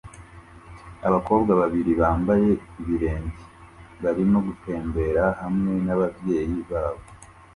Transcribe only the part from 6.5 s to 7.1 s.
babo